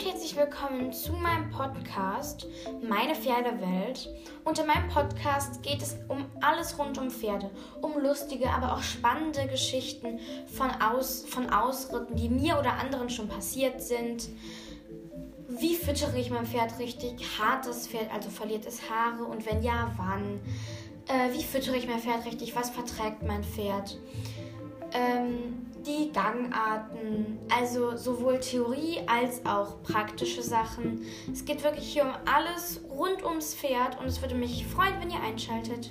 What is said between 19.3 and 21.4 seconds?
wenn ja, wann? Äh,